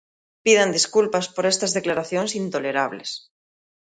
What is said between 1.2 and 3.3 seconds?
por estas declaracións intolerables.